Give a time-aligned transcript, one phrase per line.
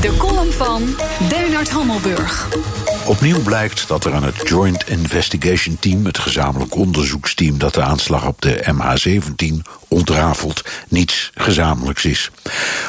[0.00, 0.96] De column van
[1.28, 2.48] Bernard Hammelburg.
[3.06, 8.26] Opnieuw blijkt dat er aan het Joint Investigation Team, het gezamenlijk onderzoeksteam dat de aanslag
[8.26, 12.30] op de MH17 ontrafelt, niets gezamenlijks is.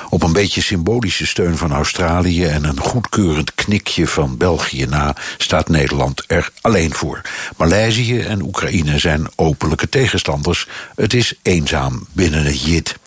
[0.10, 5.70] Op een beetje symbolische steun van Australië en een goedkeurend knikje van België na staat
[5.70, 7.22] Nederland er alleen voor.
[7.58, 10.68] Maleisië en Oekraïne zijn openlijke tegenstanders.
[10.96, 13.00] Het is eenzaam binnen het JIT.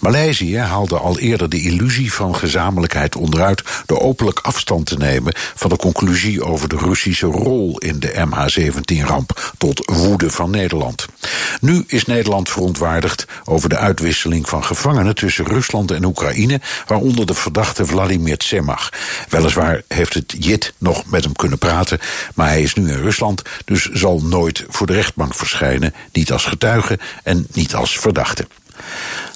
[0.00, 5.70] Maleisië haalde al eerder de illusie van gezamenlijkheid onderuit door openlijk afstand te nemen van
[5.70, 11.06] de conclusie over de Russische rol in de MH17-ramp tot woede van Nederland.
[11.60, 17.34] Nu is Nederland verontwaardigd over de uitwisseling van gevangenen tussen Rusland en Oekraïne, waaronder de
[17.34, 18.92] verdachte Vladimir Tsemach.
[19.28, 21.98] Weliswaar heeft het JIT nog met hem kunnen praten,
[22.34, 26.44] maar hij is nu in Rusland, dus zal nooit voor de rechtbank verschijnen, niet als
[26.44, 28.46] getuige en niet als verdachte.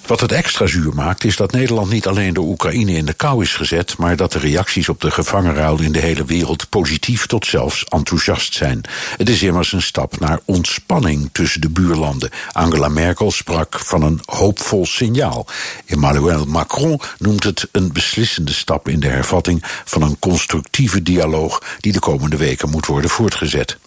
[0.08, 3.42] Wat het extra zuur maakt, is dat Nederland niet alleen door Oekraïne in de kou
[3.42, 7.46] is gezet, maar dat de reacties op de gevangenruil in de hele wereld positief tot
[7.46, 8.80] zelfs enthousiast zijn.
[9.16, 12.30] Het is immers een stap naar ontspanning tussen de buurlanden.
[12.52, 15.46] Angela Merkel sprak van een hoopvol signaal.
[15.86, 21.92] Emmanuel Macron noemt het een beslissende stap in de hervatting van een constructieve dialoog die
[21.92, 23.78] de komende weken moet worden voortgezet.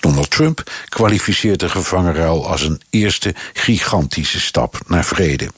[0.00, 5.50] Donald Trump kwalificeert de gevangenruil als een eerste gigantische stap naar vrede.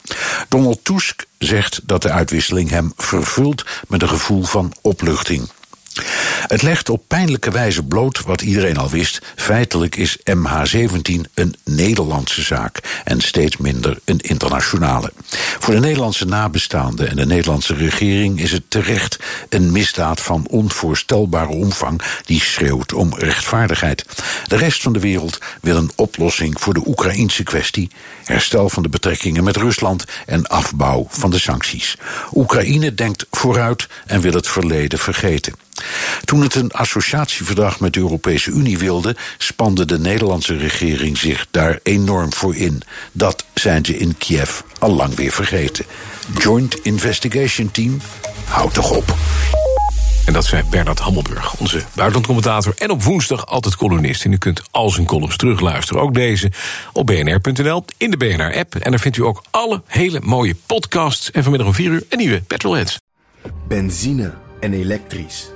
[0.47, 5.49] Donald Tusk zegt dat de uitwisseling hem vervult met een gevoel van opluchting.
[6.41, 9.21] Het legt op pijnlijke wijze bloot wat iedereen al wist.
[9.35, 15.11] Feitelijk is MH17 een Nederlandse zaak en steeds minder een internationale.
[15.59, 19.19] Voor de Nederlandse nabestaanden en de Nederlandse regering is het terecht
[19.49, 24.05] een misdaad van onvoorstelbare omvang die schreeuwt om rechtvaardigheid.
[24.47, 27.91] De rest van de wereld wil een oplossing voor de Oekraïnse kwestie,
[28.23, 31.97] herstel van de betrekkingen met Rusland en afbouw van de sancties.
[32.33, 35.53] Oekraïne denkt vooruit en wil het verleden vergeten.
[36.27, 41.79] Toen het een associatieverdrag met de Europese Unie wilde, spande de Nederlandse regering zich daar
[41.83, 42.81] enorm voor in.
[43.11, 45.85] Dat zijn ze in Kiev al lang weer vergeten.
[46.37, 48.01] Joint Investigation Team,
[48.45, 49.15] houd toch op.
[50.25, 52.73] En dat zei Bernard Hammelburg, onze buitenlandcommentator...
[52.77, 54.25] en op woensdag altijd columnist.
[54.25, 56.01] En u kunt al zijn columns terugluisteren.
[56.01, 56.51] Ook deze
[56.93, 58.75] op bnr.nl, in de BNR-app.
[58.75, 61.31] En daar vindt u ook alle hele mooie podcasts.
[61.31, 62.99] En vanmiddag om 4 uur een nieuwe Petrolheads.
[63.67, 65.55] Benzine en elektrisch.